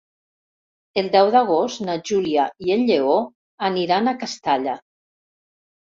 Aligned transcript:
El 1.01 1.09
deu 1.15 1.29
d'agost 1.35 1.83
na 1.89 1.99
Júlia 2.11 2.47
i 2.69 2.75
en 2.79 2.89
Lleó 2.91 3.21
aniran 3.73 4.09
a 4.15 4.19
Castalla. 4.27 4.79